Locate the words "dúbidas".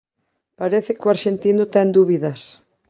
1.97-2.41